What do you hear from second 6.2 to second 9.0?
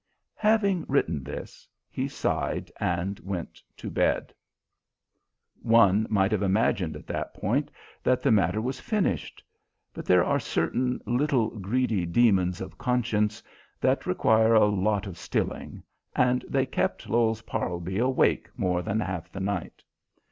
have imagined at that point that the matter was